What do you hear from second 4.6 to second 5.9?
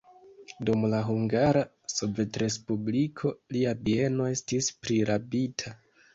prirabita.